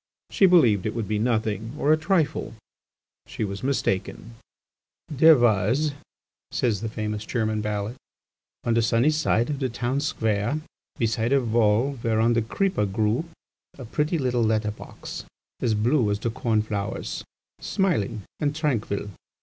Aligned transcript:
She 0.31 0.47
believed 0.47 0.87
it 0.87 0.95
would 0.95 1.07
be 1.07 1.19
nothing 1.19 1.75
or 1.77 1.93
a 1.93 1.95
trifle; 1.95 2.55
she 3.27 3.43
was 3.43 3.61
mistaken. 3.61 4.33
"There 5.09 5.37
was," 5.37 5.91
says 6.49 6.81
the 6.81 6.89
famous 6.89 7.23
German 7.23 7.61
ballad, 7.61 7.95
"on 8.63 8.73
the 8.73 8.81
sunny 8.81 9.11
side 9.11 9.51
of 9.51 9.59
the 9.59 9.69
town 9.69 9.99
square, 9.99 10.59
beside 10.97 11.33
a 11.33 11.39
wall 11.39 11.99
whereon 12.01 12.33
the 12.33 12.41
creeper 12.41 12.87
grew, 12.87 13.25
a 13.77 13.85
pretty 13.85 14.17
little 14.17 14.41
letter 14.43 14.71
box, 14.71 15.23
as 15.61 15.75
blue 15.75 16.09
as 16.09 16.17
the 16.17 16.31
corn 16.31 16.63
flowers, 16.63 17.23
smiling 17.59 18.23
and 18.39 18.55
tranquil. 18.55 19.09